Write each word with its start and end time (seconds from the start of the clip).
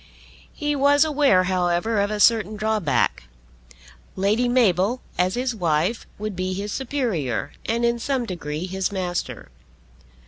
He 0.51 0.75
was 0.75 1.05
aware, 1.05 1.43
however, 1.43 2.01
of 2.01 2.09
a 2.09 2.19
certain 2.19 2.55
drawback. 2.57 3.25
Lady 4.15 4.47
Mabel 4.49 5.03
as 5.15 5.35
his 5.35 5.53
wife 5.53 6.07
would 6.17 6.35
be 6.35 6.53
his 6.55 6.71
superior, 6.71 7.51
and 7.67 7.85
in 7.85 7.99
some 7.99 8.25
degree 8.25 8.65
his 8.65 8.91
master. 8.91 9.49